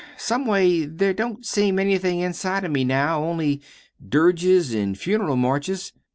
[0.17, 3.61] Some way, there don't seem anything inside of me now only
[4.03, 5.93] dirges an' funeral marches.